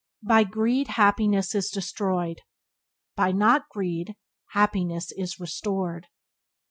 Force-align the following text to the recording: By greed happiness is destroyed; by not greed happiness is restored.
By 0.23 0.45
greed 0.45 0.87
happiness 0.97 1.53
is 1.53 1.69
destroyed; 1.69 2.41
by 3.15 3.31
not 3.31 3.69
greed 3.69 4.15
happiness 4.53 5.11
is 5.11 5.39
restored. 5.39 6.07